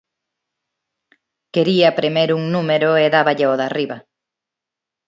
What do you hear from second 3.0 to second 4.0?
e dáballe ao de arriba.